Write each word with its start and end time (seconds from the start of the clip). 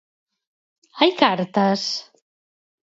Hai 0.99 1.11
cartas? 1.21 1.81